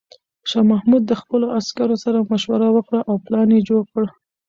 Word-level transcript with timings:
شاه 0.49 0.65
محمود 0.71 1.03
د 1.07 1.13
خپلو 1.21 1.45
عسکرو 1.59 1.95
سره 2.03 2.27
مشوره 2.31 2.67
وکړه 2.71 2.99
او 3.09 3.15
پلان 3.25 3.47
یې 3.55 3.61
جوړ 3.69 3.83
کړ. 3.93 4.03